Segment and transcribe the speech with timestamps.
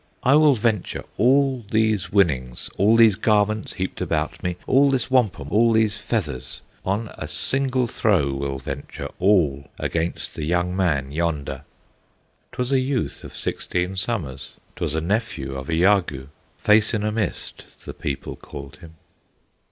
[0.23, 5.49] I will venture all these winnings, All these garments heaped about me, All this wampum,
[5.51, 11.65] all these feathers, On a single throw will venture All against the young man yonder!"
[12.51, 17.03] 'T was a youth of sixteen summers, 'T was a nephew of Iagoo; Face in
[17.03, 18.95] a Mist, the people called him.